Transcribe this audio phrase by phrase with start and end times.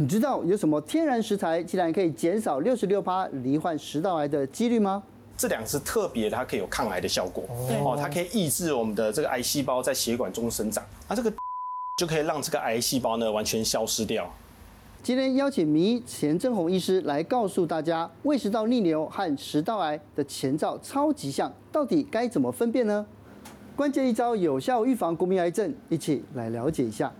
[0.00, 5.02] 你知道有什么天然食材竟然可以减少六十六趴罹患食道癌的几率吗？
[5.36, 7.44] 这两个是特别，它可以有抗癌的效果
[7.84, 11.30] 哦，它可以抑制我们的这个癌细胞在血管中生长，那这个
[11.98, 14.26] 就可以让这个癌细胞呢完全消失掉。
[15.02, 23.04] 今天邀请名医钱政弘医师来告诉大家，胃食道逆流和食道癌的前兆超级像，到底该怎么分辨呢？
[23.76, 27.12] 关键一招有效预防国民癌症，一起来了解一下。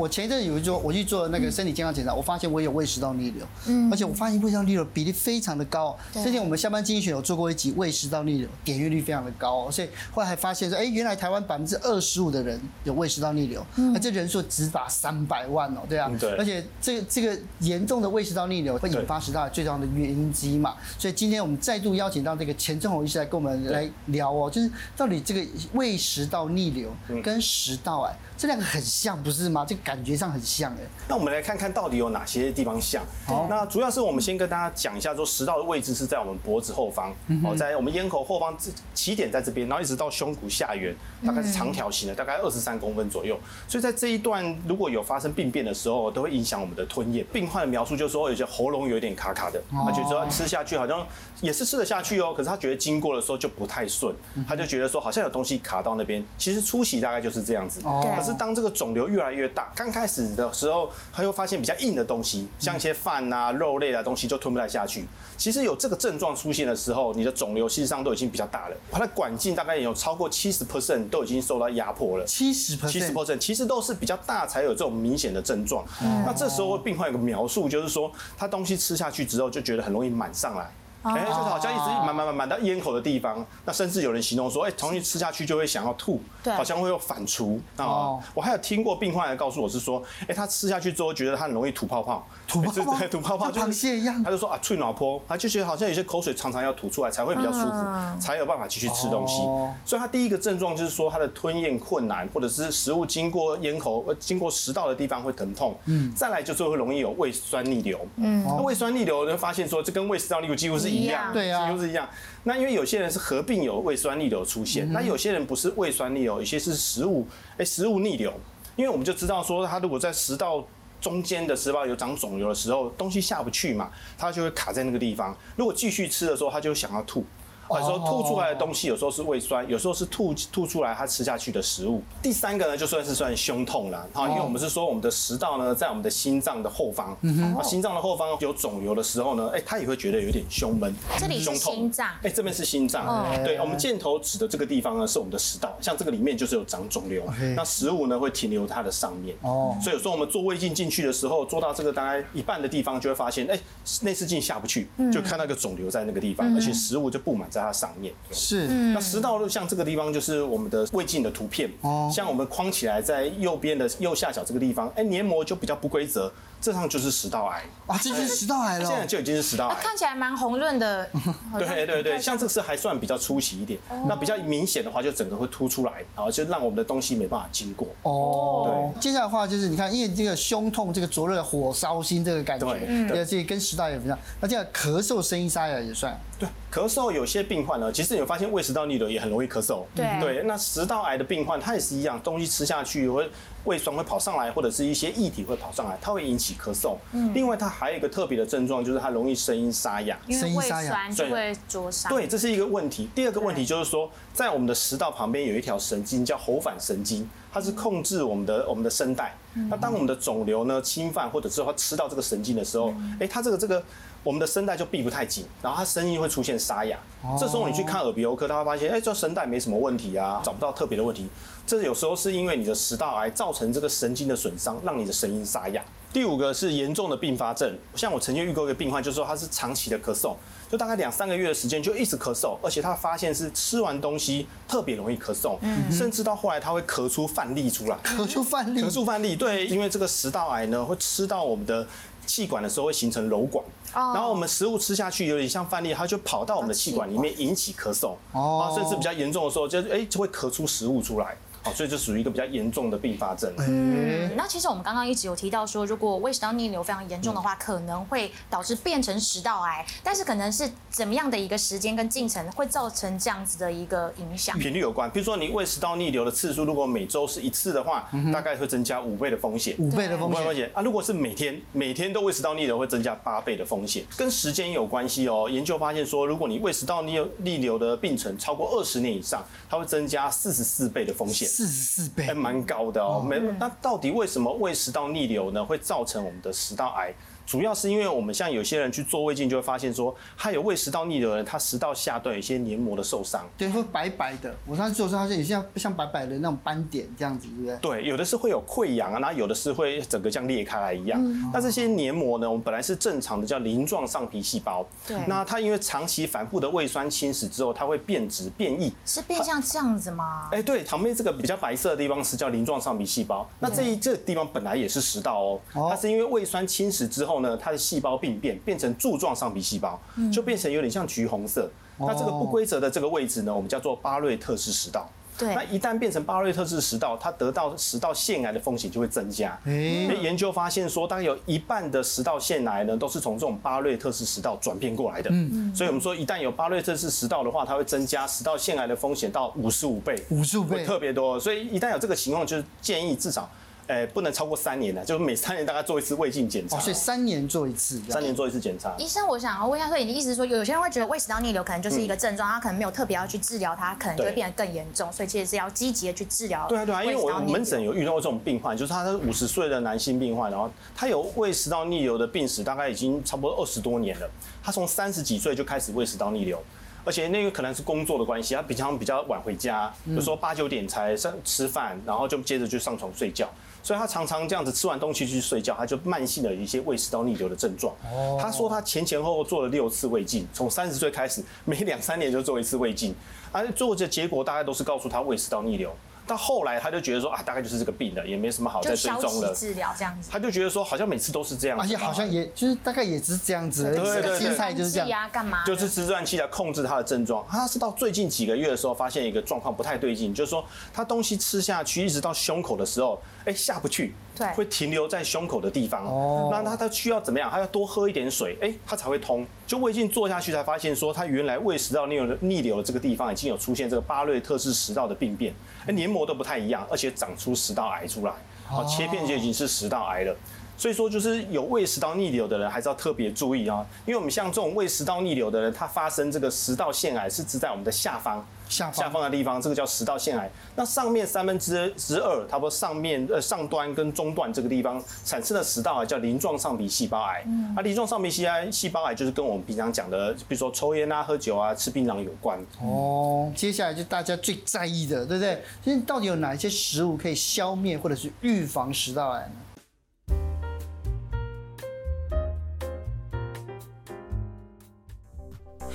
[0.00, 5.94] 我前一阵有一做，我去做那个身体健康检查，我发现我有胃食道逆流，嗯，而且我发现胃食道逆流比例非常的高。
[6.14, 26.90] 之前我们下班经济学有做过一集胃食道逆流，点阅率非常的高，所以后来还发现说，哎，原来台湾百分之二十五的人有胃食道逆流，那这人数只达三百万哦，对啊，对，而且这个这个严重的胃食道逆流会引发食道癌最重要的原因之一嘛，所以今天我们再度邀请到这个钱政弘医师来跟我们来聊哦，就是到底这个胃食道逆流
[27.22, 28.16] 跟食道癌。
[28.40, 29.66] 这两个很像，不是吗？
[29.68, 30.78] 这个感觉上很像哎。
[31.08, 33.02] 那我们来看看到底有哪些地方像。
[33.26, 37.12] 好，那主要是我们先跟大家讲一下，说食道的位置是在我们脖子后方，
[37.44, 38.56] 哦，在我们咽口后方，
[38.94, 40.94] 起点在这边，然后一直到胸骨下缘，
[41.26, 43.38] 大概是长条形的，大概二十三公分左右。
[43.66, 47.24] 所以在这一段如果有发生病变的时候，都会影响我们的吞咽。
[47.32, 51.06] 病患的描述就是说，有些喉咙有点卡卡的，他觉得吃下去好像
[51.40, 54.14] 也是吃得下去哦，可是他觉得经过的时候就不太顺，
[54.48, 56.24] 他就觉得说好像有东西卡到那边。
[56.38, 58.30] 其实初期大概就是这样子，可是。
[58.40, 65.06] 当这个肿瘤越来越大，刚开始的时候，他又发现比较硬的东西，像一些饭啊、肉类啊东西就吞不太下去。
[65.38, 72.26] 其实有这个症状出现的时候，你的肿瘤事实上都已经比较大了，它的管径大概也有超过七十 percent 都已经受到压迫了。
[72.26, 75.82] 七十 percent，七十 percent 其实都是比较大才有这种明显的症状。
[76.26, 80.70] 那这时候病患有个描述，就是说他东西吃下去之后，就觉得很容易满上来。
[81.02, 88.18] 哎、欸，就是好像一直满满满满到咽口的地方，那甚至有人形容说，哎、欸，东西吃下去就会想要吐，对，好像会有反刍啊。
[88.34, 94.22] 我还有听过病患来告诉我是说，哎、欸，他吃下去之后觉得他很容易吐泡泡，吐泡泡， 吐泡泡，就螃蟹一样。
[94.22, 99.42] 他就说啊，脆脑坡，他就觉得好像有些口水常常要吐出来才会比较舒服，才有办法继续吃东西。
[99.84, 105.74] 所以他第一个症状就是说他的吞咽困难，或者是食物经过咽口、经过食道的地方会疼痛。
[105.86, 107.98] 嗯，再来就是会容易有胃酸逆流。
[108.16, 111.32] 嗯，那胃酸逆流就发现说，这跟胃食道逆流几乎是一样。
[111.32, 111.70] 对啊。
[111.70, 112.08] 都是一样，
[112.44, 118.32] 那因为有些人是合并有胃酸逆流出现，那有些人不是胃酸逆流，有些是食物哎、欸、食物逆流，
[118.76, 120.66] 因为我们就知道说，他如果在食道
[121.00, 127.24] 中间的食道有长肿瘤的时候，东西下不去嘛，他就会卡在那个地方，如果继续吃的时候，他就想要吐。
[127.70, 132.02] 或者说吐出来的东西，有时候是胃酸，有时候是吐吐出来他吃下去的食物。
[132.20, 137.16] 第三个呢，就算是算胸痛了，哈，因为我们是说我们的食道呢在我们的心脏的后方，
[137.56, 147.22] 啊，心脏的后方有肿瘤的时候呢，哎，他也会觉得有点胸闷，这里是心脏，哎，这边是心脏，对，我们箭头指的这个地方呢是我们的食道，像这个里面就是有长肿瘤，
[147.54, 153.56] 那食物呢会停留它的上面，哦，所以有时候我们做胃镜进去的时候，做到这个大概一半的地方，就会发现，哎，
[154.02, 157.59] 内视镜下不去，就看到一个肿瘤在那个地方，而且食物就布满在。
[157.60, 166.32] 它上面是，那食道像这个地方就是我们的胃镜的图片，哦，像我们框起来在右边的右下角这个地方，哎，黏膜就比较不规则。
[166.60, 168.84] 这上就是食道癌啊，这就是食道癌了。
[168.84, 171.08] 现在就已经是食道癌，看起来蛮红润的。
[171.58, 177.88] 对对对，像这个是还算比较粗细一点，那比较明显的话就整个会凸出来，然后就让我们的东西没办法经过。
[178.02, 179.00] 哦，对。
[179.00, 182.66] 接下来的话就是你看，因为这个胸痛、这个灼热、火烧心这个感觉，
[183.08, 184.18] 对，这跟食道也不一样。
[184.40, 186.14] 那这样咳嗽、声音沙哑也算。
[186.38, 189.84] 对，咳嗽有些病患呢，其实你会发现胃食道逆流也很容易咳嗽。
[189.94, 193.30] 对对，那食道癌的病患他也是一样，东西吃下去会。
[193.64, 196.96] 胃酸会跑上来，或者是一些液体会跑上来，它会引起咳嗽。
[197.12, 202.10] 嗯，另外它还有一个特别的症状，就是它容易声音沙哑，声音沙哑就会灼伤。
[202.10, 203.08] 对，这是一个问题。
[203.14, 209.36] 第二个问题就是说，在我们的食道旁边有一条神经叫喉返神经，它是控制我们的我们的声带。
[209.68, 213.82] 那当我们的肿瘤呢侵犯或者是它吃到这个神经的时候，哎，它这个这个
[214.22, 216.96] 我们的声带就闭不太紧，然后它声音会出现沙哑。
[217.38, 221.28] 这时候你去看耳鼻喉科，他会发现，哎，这声带没什么问题啊，找不到特别的问题。
[221.66, 225.82] 这有时候是因为你的食道癌造成这个神经的损伤，让你的声音沙哑。
[226.12, 230.34] 第五个是严重的并发症，像我曾经遇过一个病患，就是说他是长期的咳嗽，
[230.70, 235.90] 就大概两三个月的时间就一直咳嗽，而且他发现是吃完东西特别容易咳嗽，嗯。
[235.90, 241.84] 甚至到后来他会咳出饭粒出来，咳出饭粒，咳出饭粒，对，因为这个食道癌呢会吃到我们的
[242.24, 251.36] 气管的时候会形成瘘管，然后我们食物吃下去有点像饭粒，它就跑到我们的气管里面引起咳嗽，啊，甚至比较严重的时候就哎就会咳出食物出来。
[251.62, 253.52] 好，所以这属于一个比较严重的并发症。
[253.58, 264.58] 嗯，那其实我们刚刚一直有提到说，如果胃食道逆流非常严重的话，可能会导致变成食道癌，但是可能是怎么样的一个时间跟进程会造成这样子的一个影响？
[264.58, 269.76] 频率有关，比如说你胃食道逆流的次数，如果每周是一次的话，大概会增加五倍的风险。
[269.78, 270.82] 五倍的风险啊！
[270.82, 274.04] 如果是每天每天都胃食道逆流，会增加八倍的风险。
[274.16, 275.48] 跟时间有关系哦。
[275.50, 281.49] 研究发现说，如果你胃食道逆逆流的病程超过二十年以上，它会增加四十四倍的风险。
[281.50, 283.20] 四十四倍，还蛮高的哦。
[283.28, 287.12] 没，那到底为什么胃食道逆流呢，会造成我们的食道癌？
[287.50, 294.54] 主要是因为我们像有些人去做胃镜，就会发现说，他有胃食道逆流的人，他食道下段有一些黏膜的受伤，对，会白白的。
[294.68, 298.02] 我上次做的时候，发现有些像像白白的那种斑点这样子，对不对？
[298.02, 301.20] 对，有的是会有溃疡啊，然后有的是会整个像裂开来一样。
[301.52, 304.86] 那这些黏膜呢，我们本来是正常的，叫鳞状上皮细胞。
[305.04, 305.18] 对。
[305.26, 308.92] 那它因为长期反复的胃酸侵蚀之后，它会变质变异。
[309.04, 310.48] 是变像这样子吗？
[310.52, 313.44] 哎，对，旁边这个比较白色的地方是叫鳞状上皮细胞。
[313.58, 315.40] 那这一这个地方本来也是食道
[315.74, 318.20] 哦，它是因为胃酸侵蚀之后呢，它的细胞。
[318.20, 319.98] 病变变成柱状上皮细胞，
[320.30, 321.70] 就变成有点像橘红色。
[321.96, 325.08] 那这个不规则的这个位置呢，我们叫做巴瑞特氏食道。
[325.38, 329.58] 对，那一旦变成巴瑞特氏食道，它得到食道腺癌的风险就会增加。
[329.64, 335.30] 研究发现说，大概有一半的食道腺癌呢，都是从这种巴瑞特氏食道转变过来的。
[335.32, 341.40] 嗯，所以我们说，一旦有巴瑞特氏食道的话，它会增加食道腺癌的风险到五十五倍，五十五倍特别多。
[341.40, 343.48] 所以一旦有这个情况，就是建议至少。
[343.86, 346.76] 哎，不能超过三年的，就是每三年大概做一次胃镜检查。
[346.76, 348.94] 哦，所以三年做一次，三年做一次检查。
[348.98, 356.66] 医生，我想要问一下，所以你的意思是说，有些人会觉得胃食道逆流可能就是一个症状，他可能没有特别要去治疗，他可能就会变得更严重，所以其实是要积极的去治疗。
[356.68, 364.30] 对啊，对啊，因为我门诊有遇到过这种病患，就是他是五十岁的男性病患，然后他有胃食道逆流的病史，大概已经差不多二十多年了。
[364.62, 366.62] 他从三十几岁就开始胃食道逆流，
[367.04, 373.48] 而且那个可能是工作的关系，他平常比较晚回家，就说八九点才上吃饭，然后就接着就上床睡觉。
[373.82, 377.94] 所以他常常这样子吃完东西去睡觉，他就慢性的有一些胃食道逆流的症状。
[378.40, 383.14] 他说他前前后后做了六次胃镜，从三十岁开始，每两三年就做一次胃镜，
[383.50, 385.90] 而做的结果大概都是告诉他胃食道逆流。
[386.30, 389.52] 到后来，他就觉得说啊，大概就是这个病了，也没什么好再追踪了。
[389.52, 390.28] 治疗这样子。
[390.30, 393.92] 他就觉得说，好像每次都是这样子，而且好像也就是大概也只是这样子。
[393.92, 395.28] 对对对，心态就是这样。
[395.32, 395.64] 干嘛？
[395.64, 397.44] 就是吃止气来控制他的症状。
[397.50, 406.04] 他是到最近几个月的时候，发现一个状况不太对劲，就是说他东西吃下去，一直到胸口的时候，哎，下不去，对，会停留在胸口的地方。
[406.06, 406.48] 哦。
[406.52, 407.50] 那他他需要怎么样？
[407.50, 409.44] 他要多喝一点水，哎，他才会通。
[409.70, 415.54] 就胃镜做下去，才发现说，他原来胃食道逆流逆流的这个地方已经有出现这个巴瑞特氏食道的病变，
[415.86, 418.32] 哎，黏膜都不太一样，而且长出食道癌出来，
[418.66, 420.36] 好，切片就已经是食道癌了。
[420.76, 428.44] 所以说，就是有胃食道逆流的人，还是要特别注意啊，因为我们像这种胃食道逆流的人，他发生这个食道腺癌是只在我们的下方。
[428.70, 430.50] 下方，下方的地方，这个叫食道腺癌。
[430.76, 437.42] 那上面三分之之二，差不多上面呃上端跟中段这个地方产生的食道癌叫鳞状上皮细胞癌。
[437.46, 442.58] 嗯，啊，鳞状上皮细胞细胞癌就是跟我们平常讲的，比如说抽烟啊、喝酒啊、吃槟榔有关。
[442.80, 445.62] 哦，接下来就大家最在意的，对不对？
[445.84, 449.52] 现在到底有哪一些食物可以消灭或者是预防食道癌呢？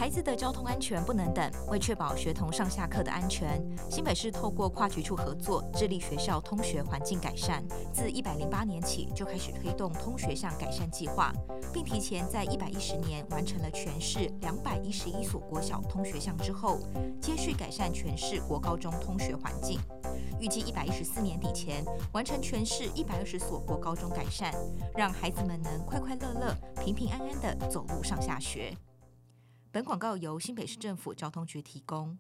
[0.06, 1.52] 孩子的交通安全不能等。
[1.68, 3.60] 为确保学童上下课的安全，
[3.90, 7.66] 新北市透过跨局处合作，致力学校通学环境改善。
[7.92, 11.34] 自一百零八年起就开始推动通学巷改善计划，
[11.74, 16.78] 并提前在一百一十年完成了全市两百一十一所国小通学巷之后，
[17.20, 19.80] 接续改善全市国高中通学环境。
[20.40, 24.54] 预计一百一十四年底前完成全市一百二十所国高中改善，
[24.96, 28.72] 让孩子们能快快乐乐、平平安安地走路上下学。
[29.76, 32.18] 本广告由新北市政府交通局提供。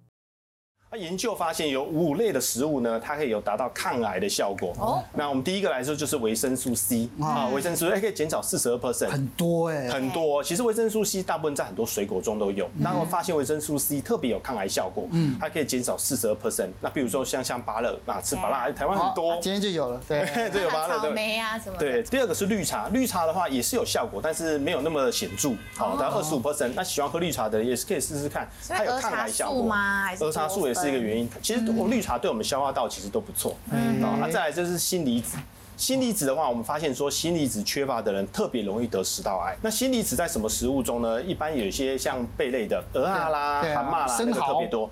[0.96, 4.74] 研究发现有五类的食物呢，它可以有达到抗癌的效果。
[4.80, 10.44] 哦，那我们第一个来说就是维生素 C 啊，维生素还可以减少四十二 percent，很多哎，很多。
[10.44, 12.70] 其实维生素 C 大部分在很多水果中都有。
[12.78, 16.70] 那我发现维生素 C 特别有抗癌效果，嗯，它可以减少四十二 percent。
[16.82, 21.78] 那比如说像像芭乐啊，吃芭乐，台湾很多，今天就有了，对， 这有芭乐， 草莓啊什么。
[21.78, 26.72] 对，第二个是绿茶，绿茶的话也是有效果，但是没有那么显著，好，大概二十五 percent。
[26.76, 30.04] 那喜欢喝绿茶的人也是可以试试看，它有抗癌效果吗？
[30.04, 31.62] 还是儿茶素也是一个原因，其实。
[31.86, 35.38] 绿茶对我们消化道其实都不错，嗯，啊，再来就是锌离子，
[35.78, 39.56] 锌离子的话，我们发现说锌离子缺乏的人特别容易得食道癌。
[39.62, 41.22] 那锌离子在什么食物中呢？
[41.22, 44.90] 一般有一些像贝类的鹅啊啦、蛤蟆啦，那个特别多。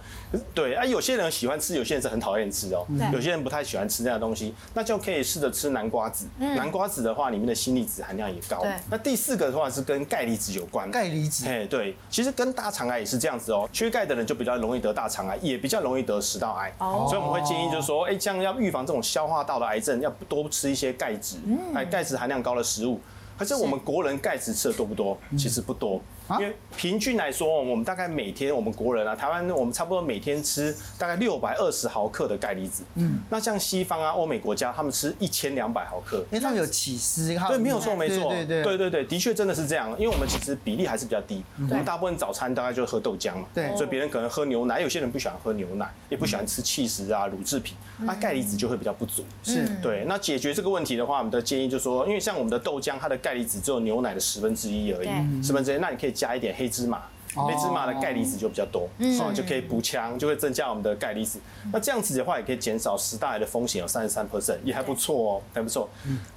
[0.54, 2.86] 对啊，有些人喜欢吃，有些人是很讨厌吃哦。
[3.12, 6.28] 有些人不太喜欢吃这样的东西，那就可以试着吃南瓜子。
[6.38, 8.66] 南瓜子的话，里面的锌离子含量也高。
[8.90, 10.90] 那第四个的话是跟钙离子有关。
[10.92, 11.48] 钙离子。
[11.48, 13.70] 哎，对，其实跟大肠癌也是这样子哦。
[13.72, 16.74] 缺钙的人就比较容易得大肠癌，也比较容易得食道癌。
[16.80, 17.06] 哦。
[17.08, 21.38] 所以我们会建议就是说，哎，这样要预防这种消化道的癌症，要多吃一些钙质，
[21.74, 23.00] 哎，钙质含量高的食物。
[23.38, 25.18] 可是我们国人钙质吃的多不多？
[25.38, 26.02] 其实不多。
[26.32, 32.84] 因为平均来说，我们大概每天我们国人啊，台湾我们差不多每天吃大概六百二十毫克的钙离子。
[32.96, 36.18] 嗯，那像西方啊、欧美国家，他们吃一千两百毫克。
[36.32, 39.92] 因为他们有起司，对，没有错，没错，对对对对对，的确真的是这样。
[40.00, 43.46] 因为我们其实比例还是比较低，我们大部分早餐大概就喝豆浆嘛。
[43.54, 49.24] 对，所以别人可能喝牛奶，有些人不喜欢喝牛奶，也不喜欢吃起司啊、乳制品，那钙离子就会比较不足。
[49.44, 50.06] 是，对。
[50.06, 57.02] 那解决这个问题的话，我们的建议就是说，因为像我们的豆浆，它的钙离子只有牛奶的十分之一而已，十分之一，那你可以加一点黑芝麻。
[57.36, 61.40] 黑芝麻的钙离子就比较多，嗯，就可以补强，就会增加我们的钙离子。
[61.72, 65.90] 那这样子的话，也可以减少食道癌的风险有三十三 percent，也还不错哦，还不错。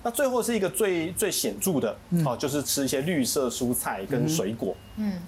[0.03, 5.21] 那最后是一个最最显著的哦，就是吃一些绿色蔬菜跟水果，嗯。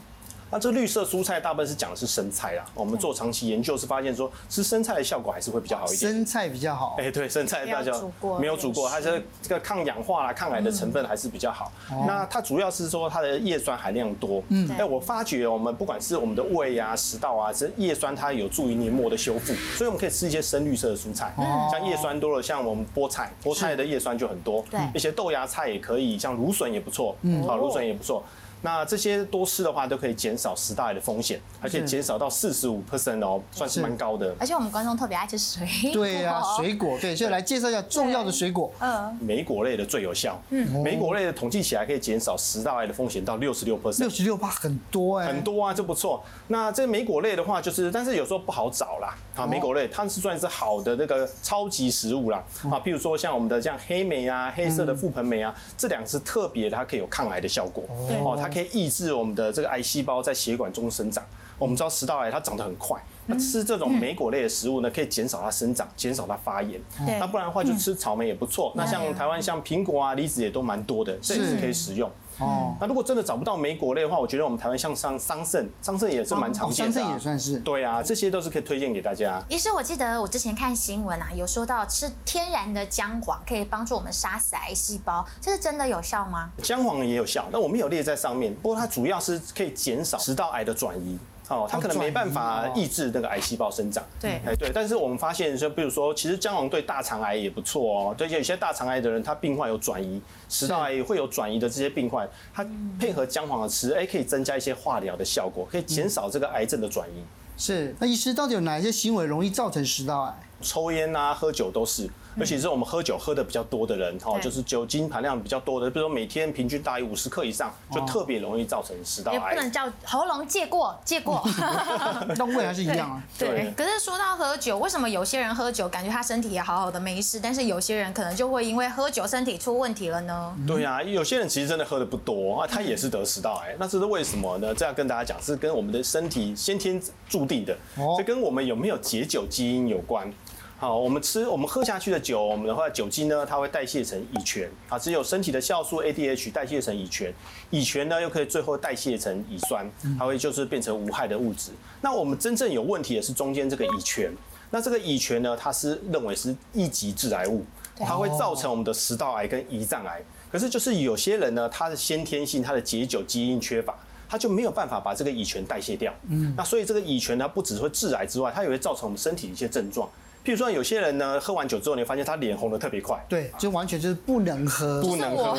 [0.51, 2.65] 那这绿色蔬菜大部分是讲的是生菜啦。
[2.75, 6.13] 我们做长期研究是发现说，吃生菜的效果还是会比较好一点。
[6.13, 6.97] 生菜比较好。
[6.99, 7.93] 哎，对，生菜大家
[8.41, 11.71] 没有煮过，它是这个抗氧化啦、抗癌的成分还是比较好。
[12.07, 14.43] 那它主要是说它的叶酸含量多。
[14.49, 14.71] 嗯。
[14.79, 21.35] 哎，我发觉我们不管是我们的胃啊、食道啊，这叶酸它有助于黏膜的修复，所以我们可以吃一些深绿色的蔬菜。
[21.71, 24.65] 像叶酸多了，像我们菠菜，菠菜的叶酸就很多。
[24.71, 24.81] 对。
[24.95, 27.15] 一些豆芽菜也可以，像芦笋也不错。
[27.23, 27.47] 嗯。
[27.47, 28.25] 好，芦笋也不错。
[28.63, 34.35] 那这些多吃的话，都可以减少食道癌的风险，而且减少到四十五 percent 哦，算是蛮高的。
[34.39, 35.93] 而且我们观众特别爱吃水果。
[35.93, 38.73] 对啊，水果对，所以来介绍一下重要的水果。
[38.81, 40.41] 嗯，莓果类的最有效。
[40.51, 44.01] 嗯，莓果类的统计起来可以减少食道癌的风险到六十六 percent。
[44.01, 46.25] 六十六趴很多哎，很多啊，这不错。
[46.49, 49.17] 那这莓果类的话，就是但是有时候不好找啦。
[49.37, 52.43] 啊，莓果类它是算是好的那个超级食物啦。
[52.65, 57.85] 啊，譬如说像我们的像黑莓啊，黑色的覆盆莓啊，这两个是特别它可以有抗癌的效果。
[58.25, 59.29] 哦，它可以抑制我们。
[59.29, 61.23] 我们的这个癌细胞在血管中生长，
[61.59, 66.81] 我们知道食道癌它长得很快，那吃这种莓果类的食物呢，可以减少它生长，减少它发炎。
[67.21, 68.73] 那不然的话，就吃草莓也不错。
[68.75, 72.11] 那像台湾像苹果啊、梨子也都蛮多的，这也是可以食用。
[72.39, 76.93] 哦，那如果真的找不到莓果类的话，我觉得我们台湾像桑桑葚，桑葚也是蛮常见的。
[76.93, 77.59] 桑葚也算是。
[77.61, 79.43] 对啊，这些都是可以推荐给大家。
[79.49, 86.51] 医师，我记得我之前看新闻啊，有说到吃天然的姜黄可以帮助我们杀死癌细胞，这是真的有效吗？
[86.63, 88.55] 姜黄也有效，那我们有列在上面。
[88.63, 91.19] 不过它主要是可以减少食道癌的转移。
[91.49, 94.05] 哦，它可能没办法抑制那个癌细胞生长。
[94.21, 98.15] 对，哎对，但是我们发现，就比如说，其实姜黄对大肠癌也不错哦。
[98.17, 102.67] 对，有些大肠癌的人，他病患有转移，食道癌也会有转移的这些病患，他
[103.01, 107.25] 配合姜黄的吃，哎，可以增加一些化疗的效果，可以减少这个癌症的转移。
[107.57, 110.35] 是，那医师到底有哪一些行为容易造成食道癌？
[110.61, 112.09] 抽烟啊，喝酒都是。
[112.39, 119.35] 尤其是我们喝酒喝的比较多的人，哈，就是酒精含量比较多的，比如说每天平均大于五十克以上，就特别容易造成食道癌。
[119.37, 121.43] 也不能叫喉咙借过借过
[122.37, 123.23] 那胃还是一样啊。
[123.39, 123.73] 对。
[123.77, 130.55] 可是说到喝酒，为什么有些人喝酒感觉他身体也好好的没事，但是有些人可能就会因为喝酒身体出问题了呢？
[130.67, 133.75] 对呀，有些人其实真的喝的不多啊，他也是得食道癌。
[133.79, 134.75] 那这是为什么呢？
[134.75, 137.77] 这样跟大家讲，是跟我们的身体先天注定的，
[138.17, 140.33] 这跟我们有没有解酒基因有关。
[140.81, 147.35] 好，我们吃我们喝下去的酒，我们的话酒精呢，它会代谢成乙醛啊，只有身体的酵素 ADH 代谢成乙醛，
[147.71, 151.73] 乙醛呢又可以最后代谢成乙酸，它会就是变成无害的物质。
[152.01, 154.33] 那我们真正有问题的是中间这个乙醛，
[154.71, 157.65] 那这个乙醛呢，它是认为是一级致癌物，
[157.99, 160.23] 它会造成我们的食道癌跟胰脏癌。
[160.53, 166.15] 可是就是有些人呢，他的先天性他的解酒基因缺乏，他就没有办法把这个乙醛代谢掉。
[166.29, 170.09] 嗯，那所以这个乙醛呢，不只会致癌之外，它也会造成我们身体的一些症状。
[170.45, 173.23] 譬如说，有些人呢，喝完酒之后，你会发现他脸红的特别快。
[173.29, 175.57] 对，就完全就是不能喝，不能喝。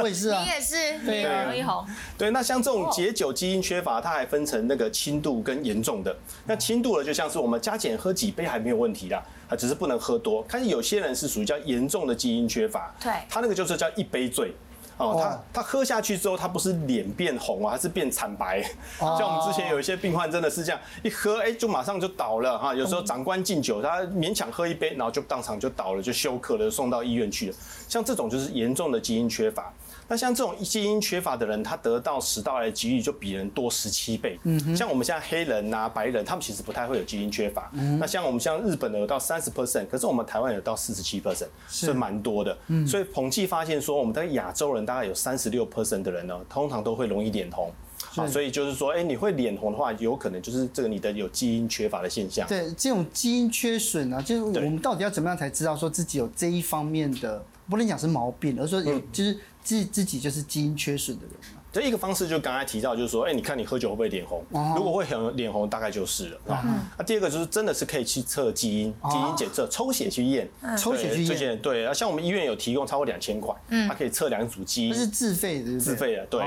[0.00, 1.86] 我 也是啊，你也是，对，容易红。
[2.18, 6.16] 对，那像这种解酒基因缺乏，它还分成那个轻度跟严重的。
[6.46, 10.44] 那轻度的就像是我们加减喝几杯还没有问题啦，啊，只是不能喝多。
[10.48, 14.52] 但是有些人是属于叫严重的基因缺乏，对，他那个就是叫一杯醉。
[14.96, 18.62] 哦，他他喝下去之后，他不是脸变红啊，他是变惨白。
[18.98, 22.74] 像我们之前有一些病患真的是这样，一喝哎就马上就倒了哈。
[22.74, 27.56] 有时候长官敬酒，他勉强喝一杯，然后就当场就倒了，就休克了，送到医院去了。
[27.88, 29.72] 像这种就是严重的基因缺乏。
[30.08, 34.38] 那像这种基因缺乏的人，他得到食道癌的几率就比人多十七倍。
[34.44, 37.70] 嗯，像我们像黑人呐、啊、白人，他们其实不太会有基因缺乏。
[37.74, 42.56] 嗯，那像我们像日本的有到三十 percent，可是我们台湾有到四十七 percent，是蛮多的。
[42.68, 47.70] 嗯，所以统计发现说，我们在亚洲人大概有三十六 percent 的人呢，通常都会容易脸红。
[48.06, 52.46] 好，所以就是说，哎，你会脸红的话，有可能就是这个你的有基因缺乏的现象。
[52.46, 61.63] 对，这种基因缺损啊，就是我们到底要怎么样才知道说自己有这一方面的，不能讲是毛病，而是说有就是自自己就是基因缺损的人嘛。
[61.74, 64.44] 这一个方式就刚才提到，就是说，哎，你看你喝酒会不会脸红？
[64.76, 66.64] 如果会很脸红，大概就是了啊。
[66.96, 71.58] 那第二个就是真的是可以去测基因，基因检测，抽血去验，抽血去验。
[71.58, 73.52] 对，像我们医院有提供超过两千块，
[73.88, 74.94] 它可以测两组基因。
[74.94, 76.24] 这是自费的，自费的。
[76.26, 76.40] 对。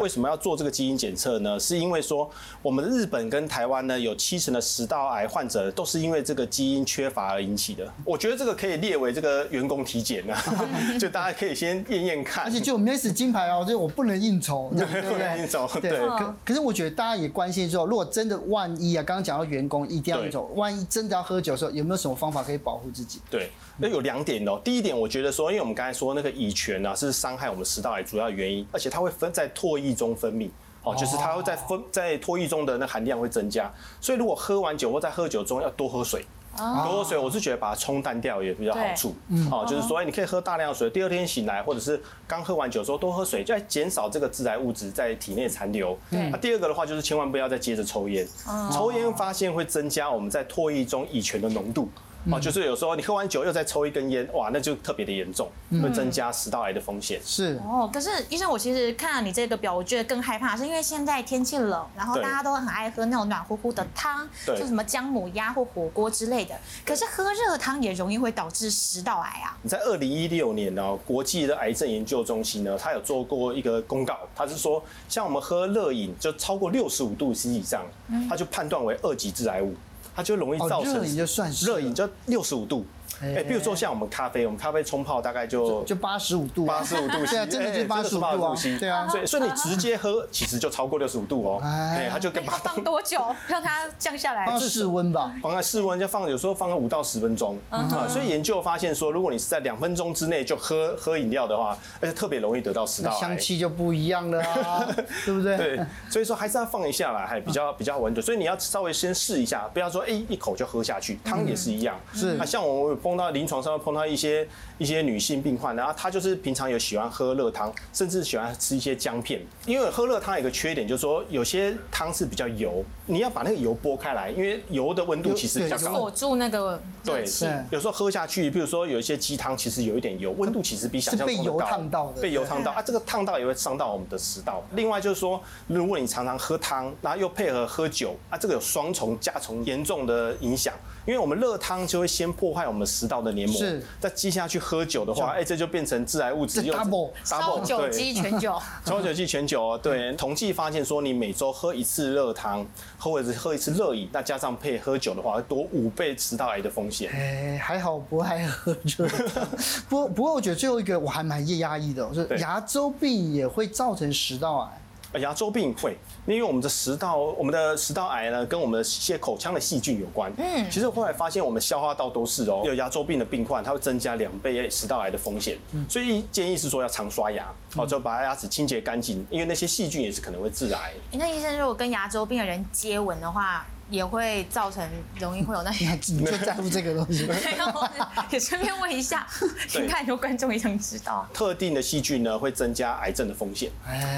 [0.00, 1.60] 为什么要做这个基因检测呢？
[1.60, 2.28] 是因为说
[2.60, 7.86] 我们日本跟台湾呢，有七成的食道癌患者都是因为这个基因缺乏而引起的。
[8.04, 10.42] 我觉得这个可以列为这个员工体检啊，
[10.98, 12.44] 就大家可以先验验看。
[12.44, 14.63] 而且就 Miss 金牌哦，就我不能应酬。
[14.70, 14.92] 对不
[15.80, 15.90] 对？
[15.90, 23.20] 对，可可是我觉得大家也关心说，如果真的万一啊，刚刚讲到员工一定要应酬，万一真的要喝酒的时候，有没有什么方法可以保护自己？
[23.30, 24.60] 对，那有两点哦。
[24.64, 30.48] 第一点，我觉得说，因为我们刚才说那个乙醛啊，是伤害我们食道癌主要原因，而且它会分在唾液中分泌，
[30.82, 36.24] 哦，就是它会在分在唾液中的那含量会增加，所以如果喝完酒或在喝酒中要多喝水。
[36.56, 39.14] 多喝水，我是觉得把它冲淡掉也比较好处。
[39.28, 45.98] 嗯，好，就是说，你可以喝大量的水，第二天醒来，或者是刚喝完酒之后多喝水，就来减少这个致癌物质在体内残留。
[46.10, 46.30] 对。
[46.30, 48.26] 那第二个的话，就是千万不要再接着抽烟。
[48.72, 51.88] 抽烟发现会增加我们在唾液中乙醛的浓度。
[52.30, 55.50] 哦，就是有时候你喝完酒又再抽一根烟，哇，那就特别的严重，
[55.82, 57.20] 会增加食道癌的风险。
[57.24, 66.54] 是哦，可是医生，我其实看到你这个表，我觉得更害怕，是因为现在天气冷，然后大家都很爱喝那种暖乎乎的汤，就什么姜母鸭或火锅之类的。
[66.84, 69.56] 可是喝热汤也容易会导致食道癌啊。
[69.62, 77.82] 你在二零一六年呢，国际的癌症研究中心呢，他有做过一个公告，他是说，像我们喝热饮就超过六十五度 C 以上，
[78.28, 79.74] 他就判断为二级致癌物。
[80.14, 82.84] 它就容易造成热饮就算是热饮就六十五度。
[83.22, 91.60] 哎，比如说像我们咖啡，我们咖啡冲泡大概就就八十五度，八十五度，现在真的就八十五度啊， 对啊，所以所以你直接喝， 其实就超过六十五度哦。
[91.62, 94.46] 哎，它就跟它放多久让它降下来？
[94.46, 97.88] 放室温吧，放在室温就放，有时候放个五到十分钟啊。
[98.08, 104.86] 所以研究发现说，如果你是在两分钟之内就喝喝饮料的话，而且特别容易得到食道癌，香气就不一样了啊，
[105.24, 105.56] 对不对？
[105.56, 105.80] 对，
[106.10, 108.20] 所以说还是要放一下啦，还比较比较稳的。
[108.22, 111.18] 所以你要稍微先试一下，不要说哎一口就喝下去。
[111.24, 113.74] 汤也是一样，是啊，像我碰到临床上。
[113.84, 119.44] 碰到一些一些女性病患，然后她就是平常有喜欢喝热汤，甚至喜欢吃一些姜片。
[119.66, 131.52] 因为喝热汤有一个缺点，就是说有些汤是比较油，你要把那个油拨开来，因为油的温度其实比较高，锁住那个对，是有时候喝下去，比如说有一些鸡汤，其实有一点油，温度其实比想象中的高。
[131.52, 134.62] 被油烫到的，被油烫到啊，这个烫到也会伤到我们的食道。
[134.72, 140.72] 另外就是说，如果你常常喝汤，然后又配合喝酒啊，这个有双重加重严重的影响。
[141.06, 146.62] 因为我们热汤就会先破坏我们食道的黏膜，是，再接下去喝酒的话，哎，这就变成致癌物质。
[146.62, 152.64] double double 烧酒鸡全酒， 烧酒鸡全酒哦，对，统计发现说，你每周喝一次热汤，
[152.98, 157.10] 或者是喝一次热饮，那加上配喝酒的话，会多五倍食道癌的风险。
[157.12, 159.04] 哎，还好不爱喝酒。
[159.88, 164.80] 不过不过，我觉得最后一个我还蛮压抑的，就是牙周病也会造成食道癌。
[165.20, 165.96] 牙周病会，
[166.26, 170.32] 因为我们的食道，我们的食道癌呢，跟我们的一些口腔的细菌有关。
[170.36, 175.58] 嗯，其实后来发现，我们消化道都是哦，有牙周病的病患，它会增加两倍食道癌的风险。
[175.72, 177.46] 嗯，所以建议是说要常刷牙，
[177.76, 180.92] 哦，就把牙齿清洁干净，因为那些细菌也是可能会致癌。
[181.12, 184.86] 那医生，如果跟牙周病的人接吻的话，也会造成
[185.18, 187.24] 容易会有那些， 你 就在乎这个东西。
[187.28, 187.88] 没有，
[188.30, 189.26] 也顺便问一下，
[189.74, 191.26] 你看有观众也想知道。
[191.32, 193.70] 特定的细菌呢，会增加癌症的风险。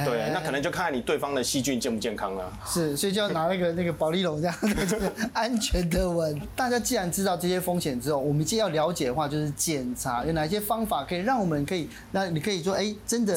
[0.05, 2.53] 对，那可能就看你对方的细菌健不健康了。
[2.67, 4.57] 是，所以就要拿那个那个保利龙这样，
[4.89, 6.41] 这个安全的吻。
[6.55, 13.37] 大家既然知道这些风险之后，我们既要了解的话，就是检查有哪些方法可以让我们可以，那你可以说，哎，真的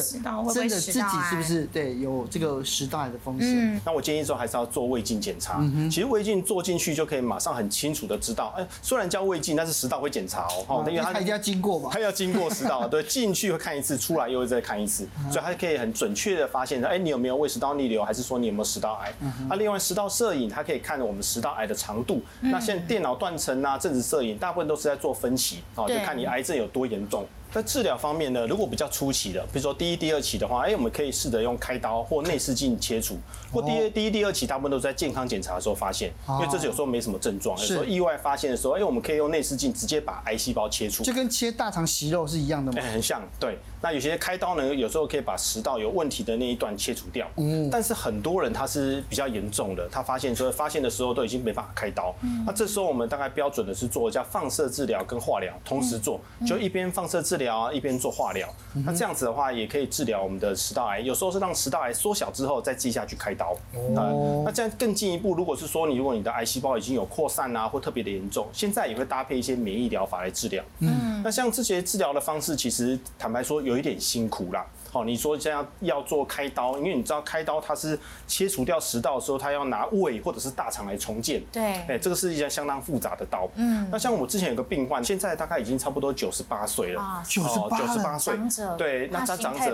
[0.54, 3.80] 真的自己是不是对有这个食道癌的风险？
[3.84, 5.60] 那我建议说还是要做胃镜检查。
[5.90, 6.19] 其实胃。
[6.20, 19.10] 胃镜做进去就可以马上很清楚的知道，哎，虽然叫胃镜，但是食道会检查哦，因为它一定要经过嘛，它要经过食道，对， 进去会看一次，出来又会再看一次，所以它可以很准确的发现，哎，你有没有胃食道逆流，还是说你有没有食道癌？
[19.48, 22.20] 那另外食道摄影，它可以看我们食道癌的长度。
[22.40, 27.26] 那现在电脑断层啊，正子摄影，大部分都是在做分析，哦，就看你癌症有多严重。
[27.52, 33.18] 在治疗方面呢，如果比较初期的，比如说第一、第二期的话，哎，我们可以试着用开刀或内视镜切除。
[33.52, 42.78] 或第一、第一、第二期大部分都是在健康检查的时候发现，因为这是有时候没什么症状，有时候意外发现的时候，哎，我们可以用内视镜直接把癌细胞切除，就跟切大肠息肉是一样的吗？
[42.80, 43.58] 哎，很像，对。
[43.82, 47.26] 那有些开刀呢，有时候可以把食道有问题的那一段切除掉。
[47.36, 47.68] 嗯。
[47.70, 52.14] 但是很多人他是比较严重的，他发现说发现的时候都已经没办法开刀。
[52.22, 52.44] 嗯。
[52.46, 58.48] 那这时候我们大概标准的是做叫放射治疗跟化疗同时做，就一边放射治疗啊，一边做化疗。
[58.86, 63.56] 那这样子的话也可以治疗我们的食道癌，有时候是让食道癌缩小之后再记下去开刀。
[63.74, 64.44] 哦。
[64.44, 70.62] 那这样更进一步，如果是说你如果你的癌细胞已经有扩散啊，或特别的严重，现在也会搭配一些免疫疗法来治疗。
[70.78, 71.20] 嗯。
[71.24, 74.64] 那像这些治疗的方式，其实坦白说有一点辛苦啦。
[74.90, 81.42] 好，你说这样要做开刀，因为你知道开刀它是切除掉食道的时候，它要拿胃或者是大肠来重建。
[81.52, 83.48] 对，哎，这个是一件相当复杂的刀。
[83.54, 87.00] 嗯，那像我之前有个病患，现在大概已经差不多九十八岁了。
[87.00, 88.36] 啊，九十八，岁。
[88.76, 89.70] 对，那他长者。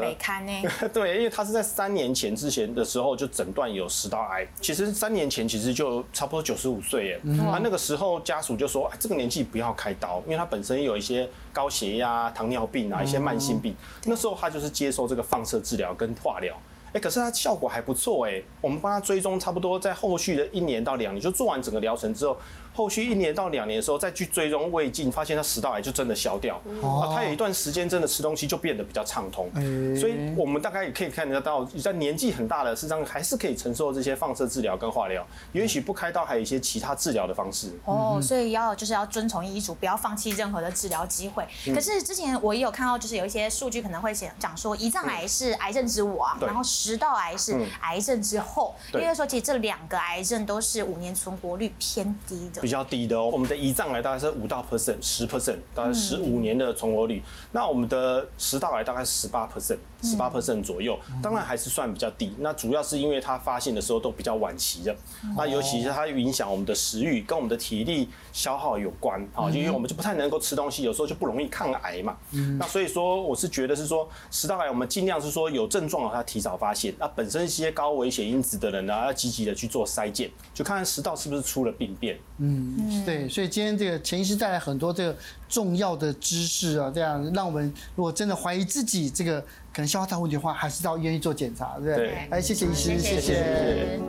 [0.92, 4.46] 对，因为他是在三年前之前的时候就诊断有食道癌。
[4.60, 7.20] 其实三年前其实就差不多九十五岁耶。
[7.24, 7.38] 嗯。
[7.50, 13.74] 他那个时候家属就说，哎这个年纪不要开刀，因为他本身有一些高血压、糖尿病啊，一些慢性病。
[14.04, 16.56] 那时候他就是接受这个放射治疗跟化疗，
[16.92, 22.36] 哎，可是它效果还不错哎，我们帮他追踪差不多在后续的一年到两年，就做完整个疗程之后。
[22.76, 26.56] 后续一年到两年的时候，再去追踪胃镜，发现他食道癌就真的消掉。
[26.82, 29.50] 啊，他有一段时间真的吃东西就变得比较畅通。
[29.98, 35.26] 所以我们大概也可以看得到，在年纪很大的，事实上还是可以承受这些放射治疗跟化疗。
[35.52, 37.68] 也许不开刀，还有一些其他治疗的方式。
[37.86, 41.46] 哦，所以要就是要遵从医嘱，不要放弃任何的治疗机会。
[41.74, 52.65] 可是之前我也有看到，就是有一些数据可能会讲讲说，胰脏癌是癌症之王啊，然后食道癌是癌症之后，因为说其实这两个癌症都是五年存活率偏低的。
[52.66, 57.22] 比较低的哦，我们的胰脏癌大概是五到 percent，十 percent，大概十五年的存活率。
[57.52, 62.32] 那我们的食道癌大概十八 percent，十八 percent 左右，当然还是算比较低。
[62.38, 64.94] 那主要是因为它发现的时候都比较晚期的，
[65.36, 72.16] 那尤其是它影响我们的食欲跟我们的体力消耗有关啊，因为我们就不太能够吃东西，有时候就不容易抗癌嘛。
[72.58, 76.94] 那所以说，我是觉得是说食道癌，我们尽量是说有症状的话提早发现。
[76.98, 82.18] 那本身一些高危险因子的人呢，要积极的去做筛检，就看看食道是不是出了病变。
[82.38, 83.04] 嗯。
[83.04, 85.16] 对，所以今天这个钱医师带来很多这个
[85.48, 89.44] 重要的知识啊，这样让我们如果真的怀疑自己这个
[89.76, 92.14] 可能消化道问题的话，还是要愿意做检查，对不对？
[92.30, 93.20] 哎，谢谢医师，谢谢。
[93.20, 94.00] 谢谢。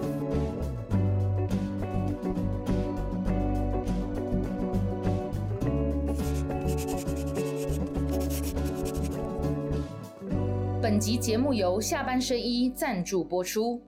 [10.82, 13.82] 本集节目由下半身医赞助播出。